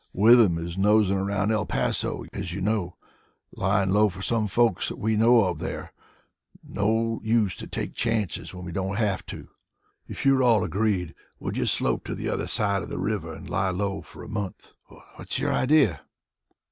Withem 0.13 0.57
is 0.57 0.79
nosing 0.79 1.19
around 1.19 1.51
El 1.51 1.67
Paso 1.67 2.25
as 2.33 2.53
you 2.53 2.59
know, 2.59 2.95
lying 3.53 3.91
low 3.91 4.09
for 4.09 4.23
some 4.23 4.47
folks 4.47 4.89
that 4.89 4.97
we 4.97 5.15
know 5.15 5.43
of 5.45 5.59
there. 5.59 5.93
No 6.67 7.21
use 7.23 7.55
to 7.57 7.67
take 7.67 7.93
chances 7.93 8.51
when 8.51 8.65
we 8.65 8.71
don't 8.71 8.95
have 8.95 9.23
to. 9.27 9.49
If 10.07 10.25
you're 10.25 10.41
all 10.41 10.63
agreed 10.63 11.13
we'll 11.37 11.51
just 11.51 11.75
slope 11.75 12.03
to 12.05 12.15
the 12.15 12.29
other 12.29 12.47
side 12.47 12.81
of 12.81 12.89
the 12.89 12.97
river 12.97 13.31
and 13.31 13.47
lie 13.47 13.69
low 13.69 14.01
for 14.01 14.23
a 14.23 14.27
month. 14.27 14.73
What's 15.17 15.37
your 15.37 15.53
idea?" 15.53 16.01